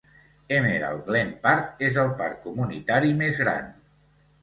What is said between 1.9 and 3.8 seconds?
és el parc comunitari més gran.